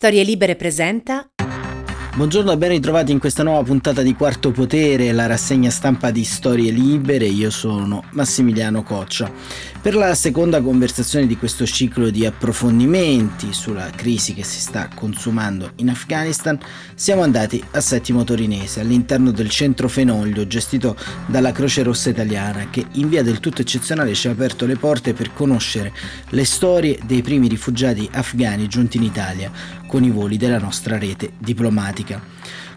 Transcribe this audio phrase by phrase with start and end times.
[0.00, 1.30] Storie Libere presenta
[2.12, 6.24] Buongiorno e ben ritrovati in questa nuova puntata di Quarto Potere, la rassegna stampa di
[6.24, 7.26] Storie Libere.
[7.26, 9.30] Io sono Massimiliano Coccia.
[9.80, 15.70] Per la seconda conversazione di questo ciclo di approfondimenti sulla crisi che si sta consumando
[15.76, 16.58] in Afghanistan,
[16.94, 20.96] siamo andati a Settimo Torinese, all'interno del centro Fenoglio gestito
[21.26, 25.14] dalla Croce Rossa Italiana, che in via del tutto eccezionale ci ha aperto le porte
[25.14, 25.92] per conoscere
[26.30, 31.32] le storie dei primi rifugiati afghani giunti in Italia con i voli della nostra rete
[31.36, 32.22] diplomatica.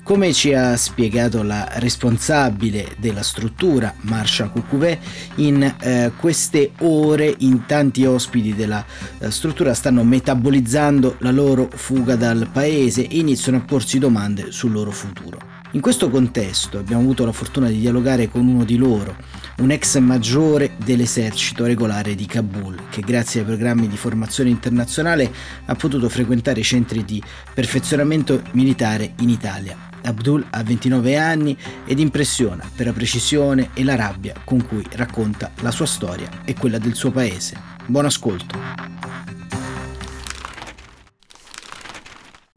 [0.01, 4.97] Come ci ha spiegato la responsabile della struttura, Marsha Cucuvè,
[5.35, 8.83] in eh, queste ore in tanti ospiti della
[9.19, 14.71] eh, struttura stanno metabolizzando la loro fuga dal paese e iniziano a porsi domande sul
[14.71, 15.52] loro futuro.
[15.73, 19.15] In questo contesto abbiamo avuto la fortuna di dialogare con uno di loro,
[19.57, 25.33] un ex maggiore dell'esercito regolare di Kabul, che grazie ai programmi di formazione internazionale
[25.65, 27.19] ha potuto frequentare i centri di
[27.55, 29.75] perfezionamento militare in Italia.
[30.03, 35.49] Abdul ha 29 anni ed impressiona per la precisione e la rabbia con cui racconta
[35.61, 37.59] la sua storia e quella del suo paese.
[37.87, 39.22] Buon ascolto.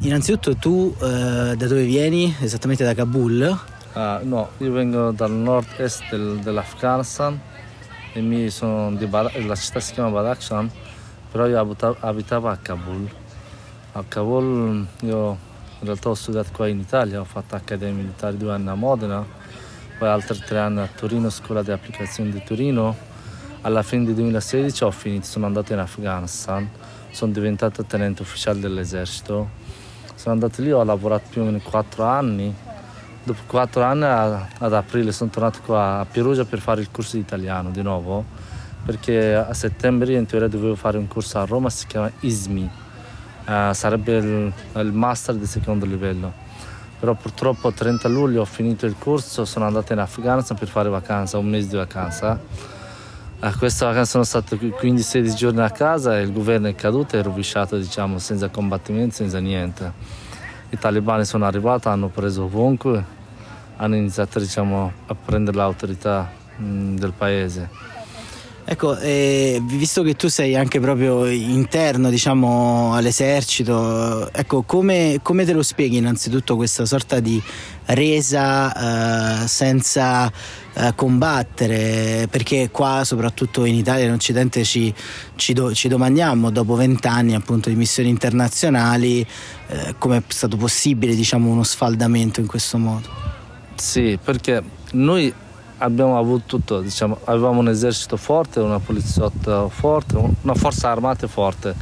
[0.07, 2.33] Innanzitutto tu eh, da dove vieni?
[2.41, 3.59] Esattamente da Kabul?
[3.95, 7.41] Uh, no, io vengo dal nord-est del, dell'Afghanistan
[8.13, 10.71] e mi sono di Bada- la città si chiama Badakhshan,
[11.33, 13.11] però io abitavo, abitavo a Kabul.
[13.93, 15.39] A Kabul io
[15.81, 19.27] in realtà ho studiato qua in Italia, ho fatto accademia militare due anni a Modena,
[19.99, 22.95] poi altri tre anni a Torino, scuola di applicazione di Torino.
[23.63, 26.69] Alla fine del 2016 ho finito, sono andato in Afghanistan,
[27.11, 29.56] sono diventato tenente ufficiale dell'esercito.
[30.17, 32.53] Sono andato lì, ho lavorato più o meno quattro anni,
[33.27, 37.23] Dopo quattro anni ad aprile sono tornato qua a Perugia per fare il corso di
[37.23, 38.25] italiano di nuovo,
[38.85, 42.71] perché a settembre in teoria dovevo fare un corso a Roma, si chiama ISMI,
[43.47, 46.33] uh, sarebbe il, il, master di secondo livello.
[47.01, 50.89] Però purtroppo a 30 luglio ho finito il corso, sono andato in Afghanistan per fare
[50.89, 52.39] vacanza, un mese di vacanza.
[53.39, 57.23] A questa vacanza sono stato 15-16 giorni a casa e il governo è caduto e
[57.23, 59.93] rovesciato, diciamo, senza combattimenti, senza niente.
[60.71, 63.05] I talebani sono arrivati, hanno preso ovunque,
[63.77, 67.69] hanno iniziato diciamo, a prendere l'autorità mh, del paese.
[68.69, 75.53] Ecco, eh, visto che tu sei anche proprio interno diciamo, all'esercito, ecco, come, come, te
[75.53, 77.41] lo spieghi innanzitutto questa sorta di
[77.87, 80.31] resa eh, senza
[80.75, 82.29] eh, combattere?
[82.31, 84.93] Perché qua, soprattutto in Italia, in Occidente, ci,
[85.37, 89.27] ci, do, ci domandiamo, dopo vent'anni appunto di missioni internazionali,
[89.69, 93.09] eh, come è stato possibile diciamo, uno sfaldamento in questo modo?
[93.75, 95.33] Sì, perché noi
[95.79, 101.75] abbiamo avuto tutto, diciamo, avevamo un esercito forte, una poliziotta forte, una forza armata forte,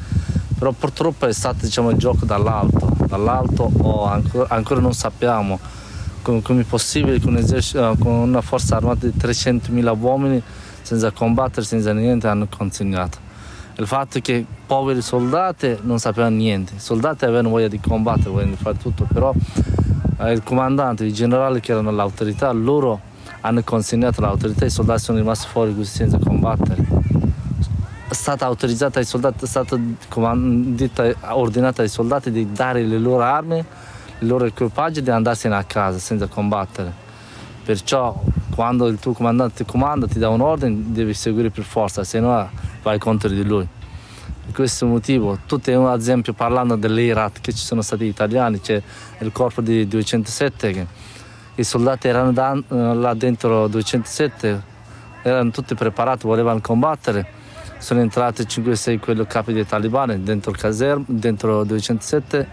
[0.58, 5.58] però purtroppo è stato diciamo, il gioco dall'alto, dall'alto o ancora, ancora non sappiamo
[6.24, 10.42] come, possibile un esercito, con una forza armata di 300.000 uomini
[10.80, 13.18] senza combattere, senza niente, hanno consegnato.
[13.76, 18.46] Il fatto che poveri soldati non sapevano niente, i soldati avevano voglia di combattere, voglia
[18.46, 19.34] di fare tutto, però
[20.18, 23.00] eh, il comandante, i generali che erano l'autorità, loro
[23.40, 26.86] hanno consegnato l'autorità, i soldati sono rimasti fuori così senza combattere.
[28.08, 29.76] È stata autorizzata ai soldati, è stata
[31.32, 33.64] ordinata ai soldati di dare le loro armi,
[34.24, 37.02] i loro equipaggi e di andarsene a casa senza combattere.
[37.64, 38.20] Perciò
[38.54, 42.48] quando il tuo comandante comanda, ti dà un ordine, devi seguire per forza, se no
[42.82, 43.66] vai contro di lui.
[44.44, 48.80] Per questo motivo, tutti ad esempio parlando dell'Irat che ci sono stati italiani, c'è
[49.18, 50.86] il corpo di 207 che
[51.56, 54.62] i soldati erano da, eh, là dentro 207,
[55.22, 57.26] erano tutti preparati, volevano combattere,
[57.78, 62.48] sono entrati 5-6 quelli capi dei talibani dentro il casermo, dentro 207,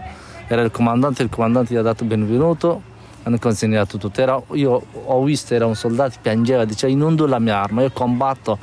[0.46, 2.82] era il comandante, il comandante gli ha dato benvenuto,
[3.22, 4.20] hanno consegnato tutto.
[4.20, 8.58] Era, io ho visto, era un soldato, piangeva, diceva innondo la mia arma, io combatto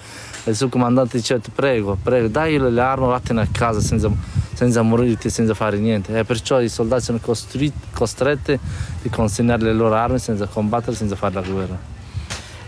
[0.46, 4.10] il suo comandante diceva prego, prego, dai le armi, vattene a casa senza,
[4.54, 6.18] senza morirti, senza fare niente.
[6.18, 11.36] E perciò i soldati sono costretti a consegnare le loro armi senza combattere, senza fare
[11.36, 11.99] la guerra.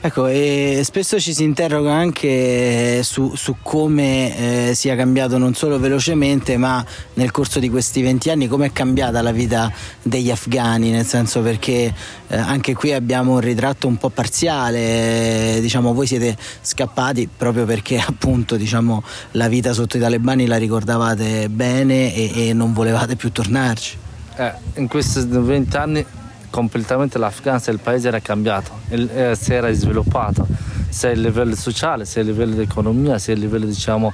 [0.03, 5.77] Ecco, e spesso ci si interroga anche su, su come eh, sia cambiato non solo
[5.77, 6.83] velocemente, ma
[7.13, 9.71] nel corso di questi 20 anni come è cambiata la vita
[10.01, 11.93] degli afghani, nel senso perché
[12.27, 17.99] eh, anche qui abbiamo un ritratto un po' parziale, diciamo voi siete scappati proprio perché
[18.03, 23.31] appunto diciamo, la vita sotto i talebani la ricordavate bene e, e non volevate più
[23.31, 23.97] tornarci.
[24.37, 26.05] Eh, in questi 20 anni
[26.51, 30.45] completamente l'Afghanistan, il paese era cambiato, eh, si era sviluppato,
[30.89, 34.13] sia a livello sociale, sia a livello di economia, sia a livello diciamo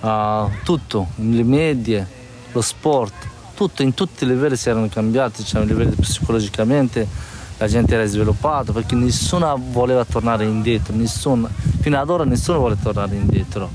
[0.00, 2.06] uh, tutto, le medie,
[2.52, 3.14] lo sport,
[3.54, 7.06] tutto, in tutti i livelli si erano cambiati, cioè, livelli psicologicamente
[7.58, 11.48] la gente era sviluppata perché nessuno voleva tornare indietro, nessuno,
[11.80, 13.68] fino ad ora nessuno vuole tornare indietro.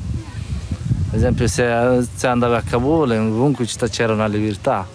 [1.10, 4.88] Ad esempio se, se andavi a Kabul, in ovunque città c'era una libertà,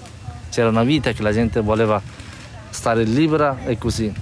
[0.50, 2.00] c'era una vita che la gente voleva
[2.70, 4.12] stare libera e così.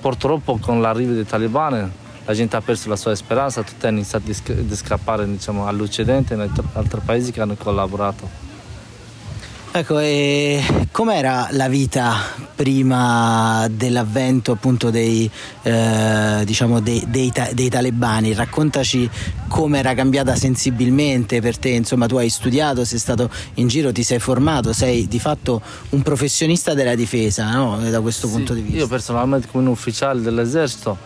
[0.00, 1.90] Purtroppo con l'arrivo dei talebani
[2.24, 6.36] la gente ha perso la sua speranza, tutti hanno iniziato a scappare diciamo, all'Occidente e
[6.36, 8.49] in altri paesi che hanno collaborato.
[9.72, 12.16] Ecco, e com'era la vita
[12.56, 15.30] prima dell'avvento appunto dei,
[15.62, 18.34] eh, diciamo dei, dei, dei, talebani?
[18.34, 19.08] Raccontaci
[19.46, 24.02] come era cambiata sensibilmente per te, insomma tu hai studiato, sei stato in giro, ti
[24.02, 27.78] sei formato, sei di fatto un professionista della difesa no?
[27.78, 28.78] da questo sì, punto di vista.
[28.78, 30.98] Io personalmente come un ufficiale dell'esercito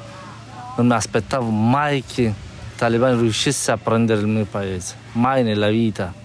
[0.78, 2.32] non mi aspettavo mai che i
[2.76, 6.22] talebani riuscissero a prendere il mio paese, mai nella vita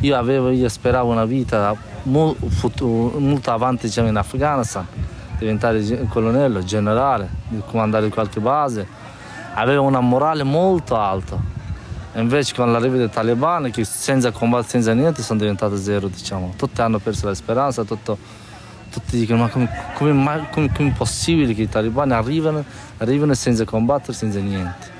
[0.00, 1.74] io, avevo, io speravo una vita
[2.04, 2.86] molto,
[3.18, 4.86] molto avanti diciamo, in Afghanistan,
[5.38, 7.28] diventare colonnello, generale,
[7.66, 8.86] comandare qualche base.
[9.54, 11.58] Avevo una morale molto alta.
[12.14, 16.54] Invece con l'arrivo dei talebani, che senza combattere, senza niente, sono diventato zero, diciamo.
[16.56, 18.18] Tutti hanno perso la speranza, tutto,
[18.90, 22.64] tutti dicono ma come, come, come, come è possibile che i talebani arrivano,
[22.98, 24.99] arrivano senza combattere, senza niente.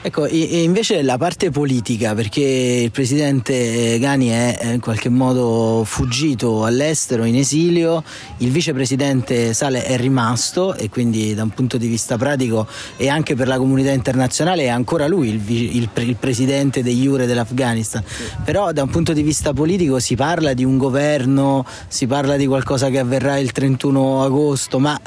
[0.00, 6.64] Ecco, e invece la parte politica, perché il presidente Gani è in qualche modo fuggito
[6.64, 8.04] all'estero, in esilio,
[8.38, 13.34] il vicepresidente Sale è rimasto e quindi da un punto di vista pratico e anche
[13.34, 15.42] per la comunità internazionale è ancora lui il,
[15.76, 18.02] il, il presidente degli Iure dell'Afghanistan.
[18.06, 18.22] Sì.
[18.44, 22.46] Però da un punto di vista politico si parla di un governo, si parla di
[22.46, 24.98] qualcosa che avverrà il 31 agosto, ma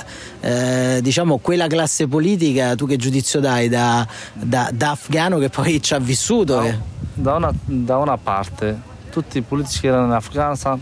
[0.42, 5.80] eh, diciamo quella classe politica, tu che giudizio dai da, da da afghano che poi
[5.80, 6.60] ci ha vissuto.
[6.60, 6.81] No,
[7.13, 8.81] da, una, da, una, parte,
[9.12, 10.81] tutti i politici che erano in Afghanistan,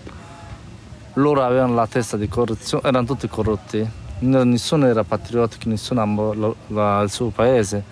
[1.16, 3.86] loro avevano la testa di corruzione, erano tutti corrotti,
[4.20, 7.84] nessuno era patriottico, nessuno amava il suo paese.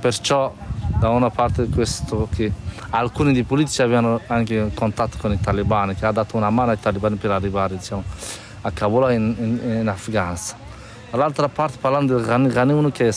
[0.00, 0.50] Perciò
[0.98, 2.50] da una parte questo che
[2.88, 6.80] alcuni dei politici avevano anche contatto con i talebani, che ha dato una mano ai
[6.80, 8.02] talebani per arrivare diciamo,
[8.62, 10.58] a Kabul in, in, in Afghanistan.
[11.10, 13.14] Dall'altra parte parlando di Ghani, Ghani uno che è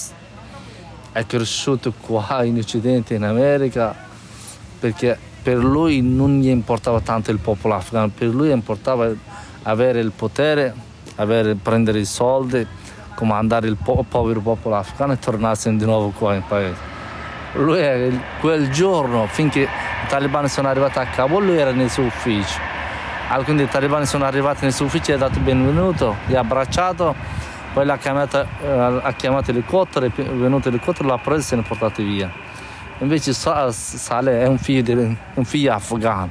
[1.21, 3.95] cresciuto qua in Occidente, in America,
[4.79, 9.11] perché per lui non gli importava tanto il popolo afghano, per lui importava
[9.63, 10.73] avere il potere,
[11.15, 12.65] avere, prendere i soldi,
[13.13, 16.91] comandare il po- povero popolo afghano e tornarsene di nuovo qua in paese.
[17.53, 19.67] Lui quel giorno, finché i
[20.07, 22.57] talebani sono arrivati a Kabul, lui era nel suo ufficio.
[23.29, 27.15] Alcuni dei talebani sono arrivati nel suo ufficio, gli ha dato benvenuto, gli ha abbracciato
[27.73, 31.63] poi l'ha chiamata, eh, ha chiamato l'elicottero, è venuto l'elicottero, l'ha preso e se ne
[31.63, 32.31] è portato via.
[32.99, 36.29] Invece Saleh è un figlio, di, un figlio afghano,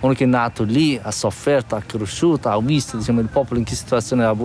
[0.00, 3.64] uno che è nato lì, ha sofferto, ha cresciuto, ha visto diciamo, il popolo in
[3.64, 4.36] che situazione ha,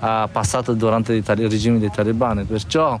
[0.00, 2.44] ha passato durante il regime dei talebani.
[2.44, 2.98] Perciò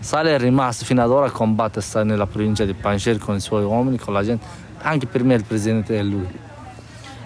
[0.00, 3.64] Saleh è rimasto fino ad ora a combattere nella provincia di Panjshir con i suoi
[3.64, 4.44] uomini, con la gente.
[4.78, 6.50] Anche per me il presidente è lui.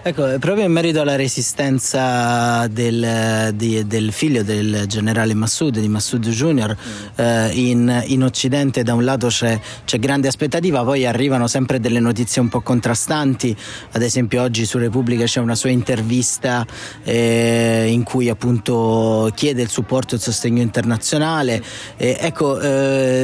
[0.07, 6.29] Ecco, proprio in merito alla resistenza del, di, del figlio del generale Massoud, di Massoud
[6.29, 6.73] Junior,
[7.15, 11.99] eh, in, in, Occidente da un lato c'è, c'è, grande aspettativa, poi arrivano sempre delle
[11.99, 13.53] notizie un po' contrastanti,
[13.91, 16.65] ad esempio oggi su Repubblica c'è una sua intervista
[17.03, 21.61] eh, in cui appunto chiede il supporto e il sostegno internazionale.
[21.97, 22.57] Eh, ecco,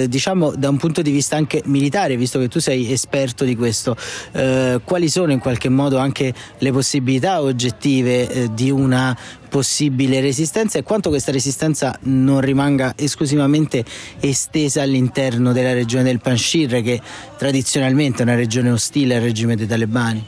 [0.05, 3.95] diciamo da un punto di vista anche militare, visto che tu sei esperto di questo,
[4.33, 10.79] eh, quali sono in qualche modo anche le possibilità oggettive eh, di una possibile resistenza
[10.79, 13.85] e quanto questa resistenza non rimanga esclusivamente
[14.19, 16.99] estesa all'interno della regione del Panshir che
[17.37, 20.25] tradizionalmente è una regione ostile al regime dei talebani.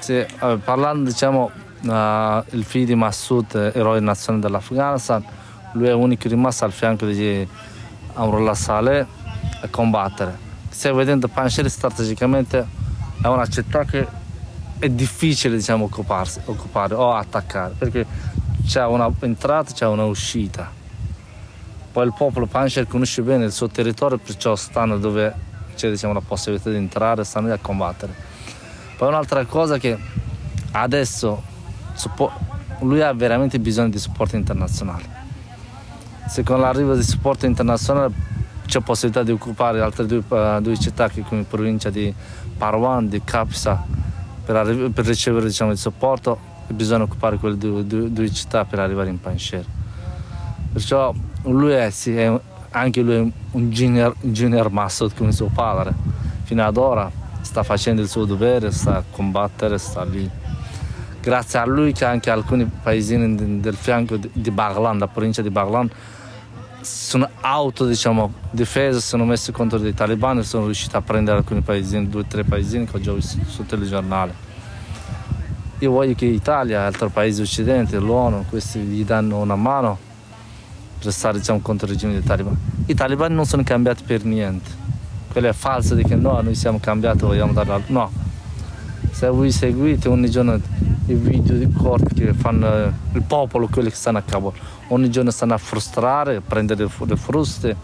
[0.00, 1.50] Sì, eh, parlando diciamo
[1.82, 5.24] uh, il figlio di Massoud, eroe nazionale dell'Afghanistan,
[5.74, 7.46] lui è l'unico rimasto al fianco di
[8.14, 9.06] Amrullah Saleh
[9.60, 10.36] a combattere.
[10.70, 12.66] Stai vedendo Panshir strategicamente
[13.22, 14.06] è una città che
[14.78, 18.06] è difficile diciamo, occupare o attaccare perché
[18.66, 20.70] c'è una entrata c'è una uscita.
[21.92, 25.32] Poi il popolo Pancher conosce bene il suo territorio, perciò stanno dove
[25.76, 28.12] c'è diciamo, la possibilità di entrare, stanno lì a combattere.
[28.96, 29.96] Poi un'altra cosa che
[30.72, 31.42] adesso
[32.80, 35.22] lui ha veramente bisogno di supporto internazionale.
[36.26, 38.12] Se con l'arrivo di supporto internazionale
[38.66, 42.12] c'è possibilità di occupare altre due, uh, due città come provincia di
[42.56, 43.84] Parwan, di Kapsa
[44.44, 49.10] per, per ricevere diciamo, il supporto bisogna occupare quelle due, due, due, città per arrivare
[49.10, 49.64] in Pancher.
[50.72, 51.12] Perciò
[51.44, 55.92] lui è, sì, è anche lui un junior, junior masso come suo padre.
[56.44, 57.10] Fino ad ora
[57.40, 60.28] sta facendo il suo dovere, sta a combattere, sta lì.
[61.20, 65.90] grazie a lui che anche alcuni paesini del fianco di Baglan, la provincia di Baglan,
[66.84, 71.62] sono auto diciamo, difese, sono messi contro dei talebani e sono riusciti a prendere alcuni
[71.62, 74.52] paesini, due o tre paesini che ho già visto sul telegiornale.
[75.78, 79.98] Io voglio che l'Italia altri paesi occidentali, l'ONU, questi gli danno una mano
[80.98, 82.56] per stare diciamo, contro il regime dei talebani.
[82.86, 84.70] I talebani non sono cambiati per niente.
[85.30, 87.82] Quello è falso di che no, noi siamo cambiati, vogliamo dare.
[87.88, 88.10] No.
[89.10, 90.60] Se voi seguite ogni giorno
[91.06, 94.52] i video di corti che fanno il popolo, quelli che stanno a Kabul,
[94.88, 97.76] ogni giorno stanno a frustrare, a prendere le fruste,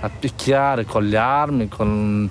[0.00, 2.28] a picchiare con le armi, con,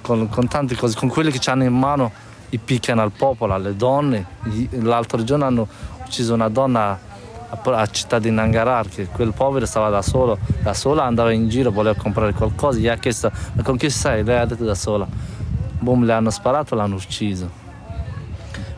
[0.00, 2.12] con, con tante cose, con quelli che hanno in mano
[2.50, 4.24] i picchiano al popolo, alle donne.
[4.70, 5.66] L'altro giorno hanno
[6.04, 7.12] ucciso una donna
[7.48, 11.70] a città di Nangarar, che quel povero stava da solo, da sola andava in giro,
[11.70, 14.24] voleva comprare qualcosa, gli ha chiesto ma con chi sei?
[14.24, 15.06] Lei ha detto da sola.
[15.78, 17.63] Boom, le hanno sparato e l'hanno ucciso.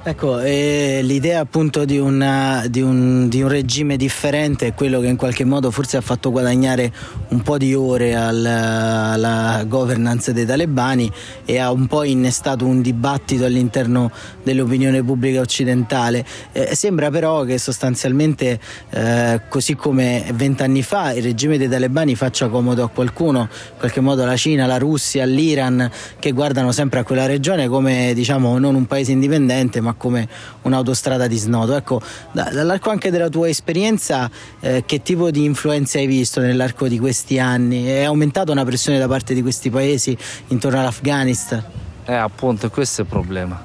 [0.09, 5.09] Ecco, eh, l'idea appunto di, una, di, un, di, un, regime differente è quello che
[5.09, 6.93] in qualche modo forse ha fatto guadagnare
[7.31, 11.11] un po' di ore al, alla governance dei talebani
[11.45, 14.13] e ha un po' innestato un dibattito all'interno
[14.45, 16.25] dell'opinione pubblica occidentale.
[16.53, 18.61] Eh, sembra però che sostanzialmente,
[18.91, 24.01] eh, così come vent'anni fa, il regime dei talebani faccia comodo a qualcuno, in qualche
[24.01, 28.77] modo la Cina, la Russia, l'Iran, che guardano sempre a quella regione come diciamo non
[28.77, 30.29] un paese indipendente ma come
[30.63, 31.77] un'autostrada di snodo.
[31.77, 32.01] Ecco,
[32.33, 37.39] dall'arco anche della tua esperienza, eh, che tipo di influenze hai visto nell'arco di questi
[37.39, 37.87] anni?
[37.87, 40.17] È aumentata una pressione da parte di questi paesi
[40.49, 41.65] intorno all'Afghanistan?
[42.05, 43.61] Eh, appunto, questo è il problema.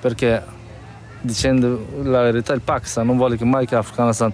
[0.00, 0.42] Perché,
[1.20, 4.32] dicendo la verità, il Pakistan non vuole che mai che l'Afghanistan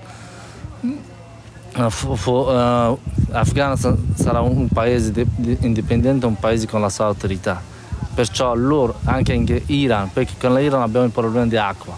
[1.74, 2.98] Uh, uh,
[3.30, 5.10] Afghanistan sarà un paese
[5.60, 7.62] indipendente, un paese con la sua autorità
[8.14, 11.97] perciò loro, anche in Iran, perché con l'Iran abbiamo il problema di acqua.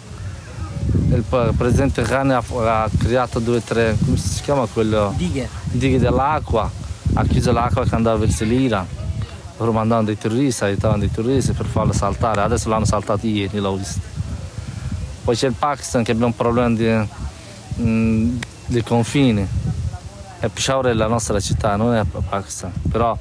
[0.86, 1.24] Il
[1.56, 5.12] presidente Ghani ha, ha creato due o tre, come si chiama quello?
[5.16, 5.48] Dighe.
[5.70, 6.70] Dighe dell'acqua,
[7.14, 8.86] ha chiuso l'acqua che andava verso l'Iran,
[9.56, 13.76] loro mandavano dei turisti, aiutavano dei turisti per farlo saltare, adesso l'hanno saltato ieri, l'ho
[13.76, 14.00] visto.
[15.24, 19.46] Poi c'è il Pakistan che abbiamo un problema di, mh, di confini.
[20.40, 23.16] E Peshawar è la nostra città, non è Pakistan, però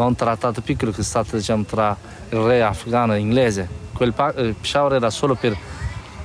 [0.00, 1.94] con un trattato piccolo che è stato diciamo, tra
[2.30, 3.68] il re afghano e inglese.
[3.92, 5.54] Quel eh, Peshawar era solo per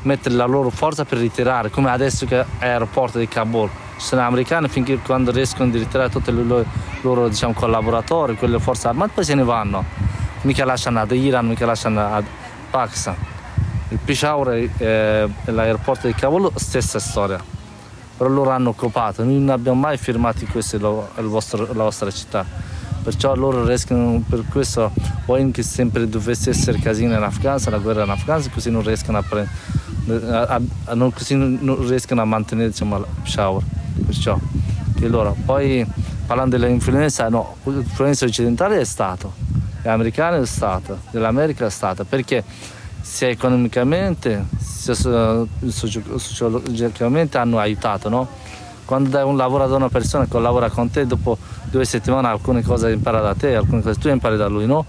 [0.04, 3.70] mettere la loro forza per ritirare, come adesso che è l'aeroporto di Kabul.
[3.98, 6.64] Sono americani finché quando riescono a ritirare tutti i loro,
[7.02, 9.84] loro diciamo, collaboratori, quelle forze armate, poi se ne vanno.
[10.44, 12.24] Mica lasciano ad Iran, mica lasciano ad
[12.70, 13.16] Pakistan.
[13.90, 17.44] Il Peshawar e eh, l'aeroporto di Kabul, stessa storia.
[18.16, 22.75] Però loro hanno occupato, noi non abbiamo mai firmato questo, la vostra città
[23.06, 24.92] perciò loro riescono per questo
[25.28, 29.20] vogliono che sempre dovesse essere casino in Afghanistan la guerra in Afghanistan così non riescono
[29.20, 33.62] a, prendere, a, a non, così non riescono a mantenere diciamo, il shower
[34.04, 34.40] perciò
[35.00, 35.86] che loro poi
[36.26, 39.34] parlando dell'influenza no l'influenza occidentale è stato
[39.84, 42.44] l'americana è stata dell'America è stata perché
[43.02, 48.28] sia economicamente sia sociologicamente hanno aiutato no?
[48.84, 51.38] quando dai un lavoro ad una persona che lavora con te dopo
[51.76, 54.86] due settimane alcune cose impara da te alcune cose tu impari da lui no?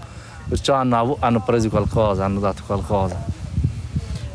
[0.47, 3.36] Perciò hanno, hanno preso qualcosa hanno dato qualcosa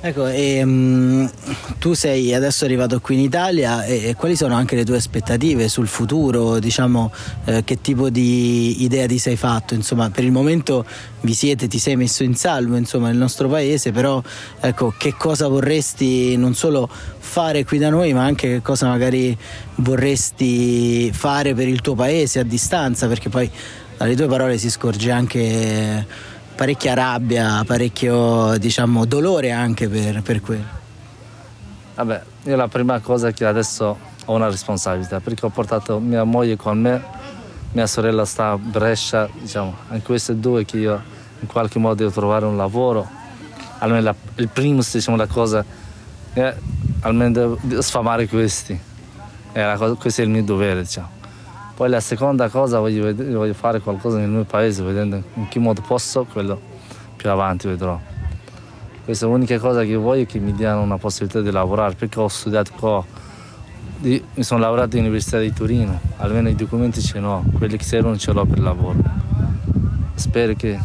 [0.04, 1.30] Ecco, e, um,
[1.78, 5.68] tu sei adesso arrivato qui in Italia e, e, quali sono anche le tue aspettative
[5.68, 6.58] sul futuro?
[6.58, 7.12] Diciamo,
[7.44, 9.74] eh, che tipo di idea ti sei fatto?
[9.74, 10.84] Insomma, per il momento
[11.20, 14.20] vi siete, ti sei messo in salvo insomma, nel nostro paese, però
[14.58, 19.38] ecco, che cosa vorresti non solo fare qui da noi, ma anche che cosa magari
[19.76, 23.06] vorresti fare per il tuo paese a distanza?
[23.06, 23.48] Perché poi
[23.96, 26.04] dalle tue parole si scorge anche
[26.62, 30.80] parecchia rabbia, parecchio diciamo, dolore anche per, per quello.
[31.96, 36.22] Vabbè, io la prima cosa è che adesso ho una responsabilità perché ho portato mia
[36.22, 37.02] moglie con me,
[37.72, 41.02] mia sorella sta a Brescia, diciamo, anche queste due che io
[41.40, 43.08] in qualche modo devo trovare un lavoro.
[43.78, 45.64] Almeno la, il primo, diciamo, la cosa
[46.32, 46.54] è
[47.00, 48.78] almeno sfamare questi.
[49.52, 51.21] Cosa, questo è il mio dovere, diciamo.
[51.74, 55.80] Poi la seconda cosa voglio, voglio fare qualcosa nel mio paese, vedendo in che modo
[55.80, 56.60] posso, quello
[57.16, 57.98] più avanti vedrò.
[59.04, 62.28] Questa è l'unica cosa che voglio che mi diano una possibilità di lavorare, perché ho
[62.28, 63.04] studiato qua,
[64.00, 68.32] mi sono laureato all'Università di Torino, almeno i documenti ce l'ho, quelli che servono ce
[68.32, 68.98] l'ho per il lavoro.
[70.14, 70.78] Spero che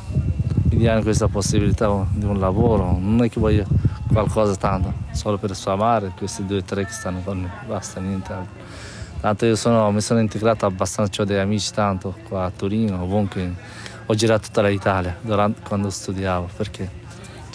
[0.70, 3.66] mi diano questa possibilità di un lavoro, non è che voglio
[4.12, 8.34] qualcosa tanto, solo per sfamare questi due o tre che stanno con me, basta, niente
[8.34, 8.96] altro.
[9.20, 13.54] Tanto io sono, mi sono integrato abbastanza, ho degli amici tanto qua a Torino, ovunque.
[14.06, 16.90] Ho girato tutta l'Italia durante, quando studiavo perché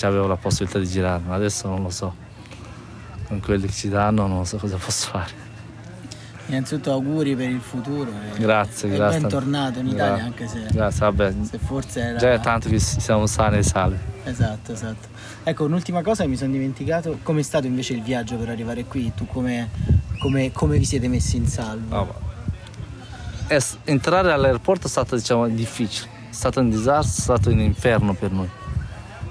[0.03, 2.15] avevo la possibilità di girare, ma adesso non lo so.
[3.33, 5.41] con quelli che ci danno non so cosa posso fare.
[6.47, 8.11] Innanzitutto auguri per il futuro.
[8.11, 9.21] E, grazie, e grazie.
[9.21, 11.35] bentornato in Italia, anche se, grazie, vabbè.
[11.49, 12.19] se forse era...
[12.19, 13.97] Già è tanto che siamo sani e salvi.
[14.25, 15.09] Esatto, esatto.
[15.45, 19.13] Ecco, un'ultima cosa che mi sono dimenticato, com'è stato invece il viaggio per arrivare qui?
[19.15, 19.71] Tu come,
[20.23, 21.97] come, come vi siete messi in salvo?
[21.97, 22.15] No,
[23.49, 28.15] es- entrare all'aeroporto è stato diciamo, difficile, è stato un disastro, è stato un inferno
[28.15, 28.49] per noi.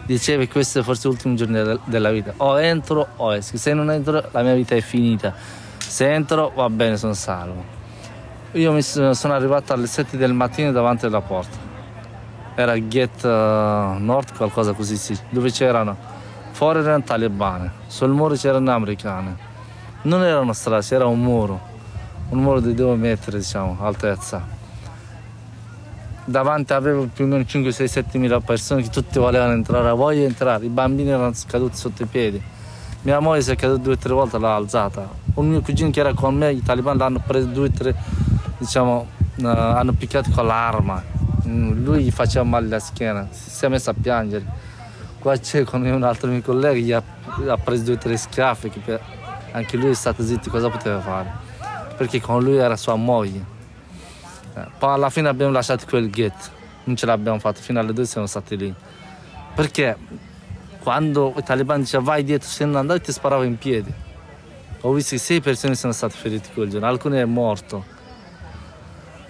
[0.06, 3.90] Dicevi questi sono forse gli ultimi giorni della vita, o entro o esco, se non
[3.90, 5.34] entro la mia vita è finita,
[5.78, 7.80] se entro va bene, sono salvo.
[8.54, 11.58] Io mi sono arrivato alle 7 del mattino davanti alla porta,
[12.56, 15.96] era Gate uh, Nord, qualcosa così, sì, dove c'erano,
[16.52, 19.50] fuori erano talebani, sul muro c'erano americani,
[20.04, 21.70] non era una strada, c'era un muro
[22.32, 24.60] un muro di due metri, diciamo, altezza.
[26.24, 30.24] Davanti avevo più o meno 5, 6, 7 mila persone che tutti volevano entrare, voglio
[30.24, 32.42] entrare, i bambini erano caduti sotto i piedi.
[33.02, 35.10] Mia moglie si è caduta due o tre volte, l'ha alzata.
[35.34, 37.96] Un mio cugino che era con me, i talibani l'hanno preso due o tre,
[38.58, 41.04] diciamo, uh, hanno picchiato con l'arma.
[41.48, 44.46] Mm, lui gli faceva male la schiena, si è messo a piangere.
[45.20, 47.04] Qua c'è con un altro mio collega, gli ha,
[47.48, 48.70] ha preso due o tre schiaffi,
[49.52, 51.50] anche lui è stato zitto, cosa poteva fare?
[52.02, 53.46] perché con lui era sua moglie.
[54.56, 56.50] Eh, poi alla fine abbiamo lasciato quel ghetto,
[56.86, 58.74] non ce l'abbiamo fatto, fino alle due siamo stati lì.
[59.54, 59.96] Perché
[60.82, 63.94] quando i talebani dicevano vai dietro, se non andavi ti sparavo in piedi.
[64.82, 67.86] Ho visto che sei persone sono state ferite quel giorno, alcuni è morto.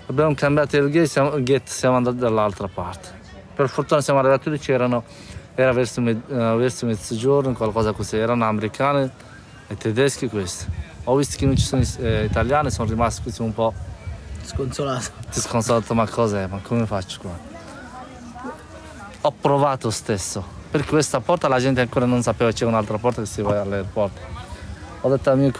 [0.05, 3.19] Abbiamo cambiato il ghetto, siamo, il ghetto, siamo andati dall'altra parte.
[3.53, 5.03] Per fortuna siamo arrivati lì, c'erano,
[5.55, 6.15] era verso, uh,
[6.55, 9.11] verso mezzogiorno, qualcosa così, erano americani
[9.71, 10.65] e tedeschi questi
[11.05, 13.73] ho visto che non ci sono eh, italiani, sono rimasto così un po'
[14.43, 15.11] sconsolato.
[15.29, 16.45] Sconsolato, ma cos'è?
[16.47, 17.49] Ma come faccio qua?
[19.21, 23.27] Ho provato stesso, per questa porta la gente ancora non sapeva c'era un'altra porta che
[23.27, 24.19] si va all'aeroporto.
[25.01, 25.51] Ho detto a mio,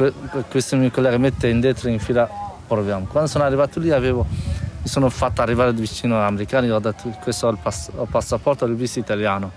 [0.49, 2.29] questo mio collega mette indietro in fila,
[2.67, 3.07] proviamo.
[3.07, 7.47] Quando sono arrivato lì avevo, mi sono fatto arrivare vicino agli americani, ho detto questo
[7.47, 9.51] ho il, pass- ho il passaporto, l'ho visto italiano.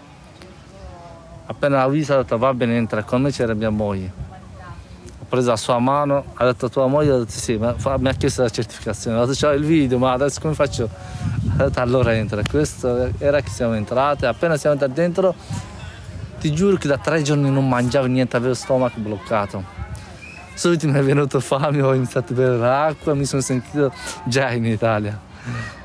[1.46, 4.23] Appena l'ho visto ho detto va bene, entra con me, c'era mia moglie
[5.34, 8.08] preso la sua mano, ha detto a tua moglie, ha detto sì, ma fa, mi
[8.08, 10.88] ha chiesto la certificazione, ha detto c'ho il video, ma adesso come faccio?
[11.56, 15.34] Ha detto allora entra, questo era che siamo entrati, appena siamo entrati dentro,
[16.38, 19.62] ti giuro che da tre giorni non mangiavo niente, avevo stomaco bloccato.
[20.54, 23.92] Subito mi è venuto fame, ho iniziato a bere l'acqua, mi sono sentito
[24.24, 25.18] già in Italia.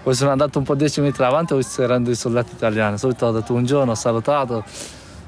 [0.04, 3.26] Poi sono andato un po' dieci metri avanti, ho visto erano dei soldati italiani, subito
[3.26, 4.64] ho detto buongiorno, ho salutato,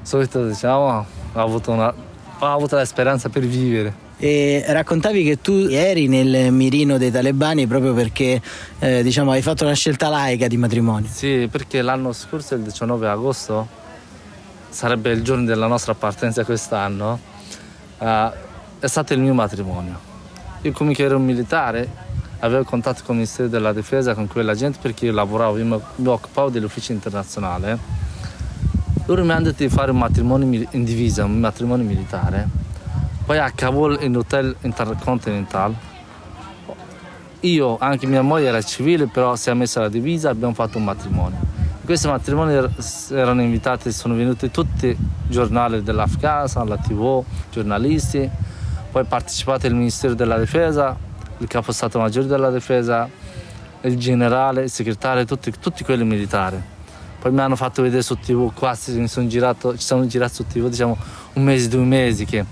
[0.02, 1.92] subito diciamo, ho avuto, una,
[2.38, 4.01] ho avuto la speranza per vivere.
[4.24, 8.40] E raccontavi che tu eri nel mirino dei talebani proprio perché
[8.78, 11.08] eh, diciamo, hai fatto una scelta laica di matrimonio.
[11.12, 13.66] Sì, perché l'anno scorso, il 19 agosto,
[14.68, 17.18] sarebbe il giorno della nostra partenza quest'anno,
[17.98, 18.06] uh,
[18.78, 19.98] è stato il mio matrimonio.
[20.60, 21.88] Io come ero un militare,
[22.38, 26.06] avevo contatto con il Ministero della Difesa, con quella gente, perché io lavoravo, io mi
[26.06, 27.76] occupavo dell'ufficio internazionale.
[29.06, 32.70] Loro mi hanno detto di fare un matrimonio in divisa, un matrimonio militare
[33.24, 35.74] poi a Kabul in hotel intercontinental.
[37.40, 40.78] Io, anche mia moglie era civile, però si è messa la divisa e abbiamo fatto
[40.78, 41.38] un matrimonio.
[41.80, 42.70] In questo matrimonio er-,
[43.10, 48.28] erano invitati, sono venuti tutti i giornali dell'Afghanistan, la TV, giornalisti,
[48.90, 50.96] poi partecipate il Ministero della Difesa,
[51.38, 53.08] il Capo Stato Maggiore della Difesa,
[53.80, 56.60] il generale, il segretario, tutti, tutti quelli militari.
[57.18, 60.46] Poi mi hanno fatto vedere su TV, qua mi sono girato, ci sono girato su
[60.46, 60.96] TV diciamo
[61.34, 62.44] un mese, due mesi che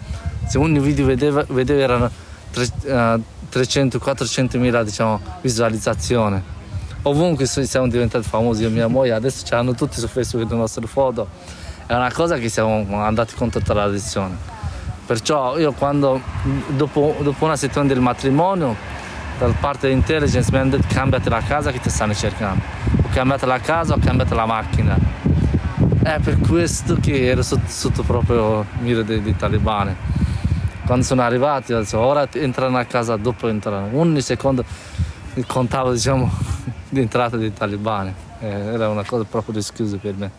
[0.51, 2.11] se ogni video vedeva, vedeva erano
[2.53, 6.43] 300-400 uh, mila diciamo, visualizzazioni.
[7.03, 10.57] Ovunque siamo diventati famosi, io e mia moglie, adesso ci hanno tutti su Facebook le
[10.57, 11.29] nostre foto.
[11.87, 14.37] È una cosa che siamo andati contro la tradizione.
[15.07, 16.21] Perciò io quando,
[16.71, 18.75] dopo, dopo una settimana del matrimonio,
[19.39, 22.61] da parte dell'intelligence mi hanno detto cambiate la casa che ti stanno cercando.
[23.05, 24.99] Ho cambiato la casa, ho cambiato la macchina.
[26.03, 30.19] È per questo che ero sotto, sotto proprio mira dei, dei talebani
[30.91, 33.97] quando sono arrivati, detto, ora entrano a casa, dopo entrano.
[33.97, 34.65] Ogni secondo
[35.47, 36.29] contavo diciamo,
[36.91, 38.13] di entrata dei talebani.
[38.41, 40.31] Eh, era una cosa proprio rischiosa per me.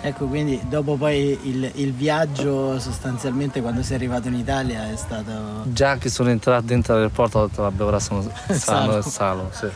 [0.00, 5.64] Ecco, quindi dopo poi il, il, viaggio sostanzialmente quando sei arrivato in Italia è stato...
[5.64, 9.50] Già che sono entrato dentro l'aeroporto ho detto vabbè ora sono sano e salvo.
[9.52, 9.66] Sì.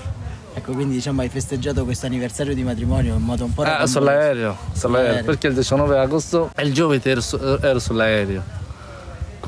[0.55, 4.57] Ecco, quindi diciamo hai festeggiato questo anniversario di matrimonio in modo un po' eh, sull'aereo,
[4.73, 8.58] sull'aereo, perché il 19 agosto e il giovedì ero, su, ero sull'aereo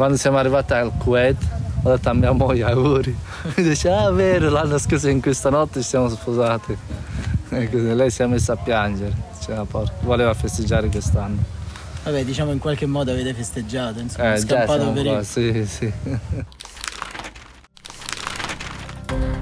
[0.00, 1.36] quando siamo arrivati al Kuwait
[1.82, 3.14] ho detto a mia moglie auguri.
[3.54, 6.74] Mi dice ah vero l'anno scorso in questa notte ci siamo sposati.
[7.50, 9.12] E così lei si è messa a piangere.
[9.42, 9.60] Cioè,
[10.00, 11.42] voleva festeggiare quest'anno.
[12.04, 15.26] Vabbè, diciamo in qualche modo avete festeggiato, insomma, Eh, già scampato siamo per qua, il...
[15.26, 15.92] sì, sì.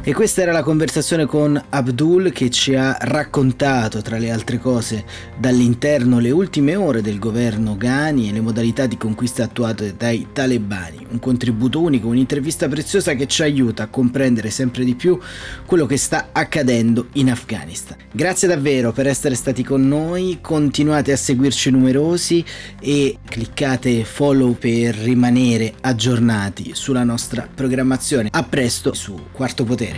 [0.09, 5.05] E questa era la conversazione con Abdul che ci ha raccontato, tra le altre cose,
[5.39, 11.05] dall'interno le ultime ore del governo Ghani e le modalità di conquista attuate dai talebani.
[11.11, 15.19] Un contributo unico, un'intervista preziosa che ci aiuta a comprendere sempre di più
[15.67, 17.99] quello che sta accadendo in Afghanistan.
[18.11, 22.43] Grazie davvero per essere stati con noi, continuate a seguirci numerosi
[22.81, 28.31] e cliccate follow per rimanere aggiornati sulla nostra programmazione.
[28.33, 29.98] A presto su Quarto Potere.